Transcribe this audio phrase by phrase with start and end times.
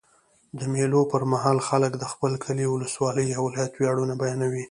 [0.59, 4.59] د مېلو پر مهال خلک د خپل کلي، اولسوالۍ یا ولایت ویاړونه بیانوي.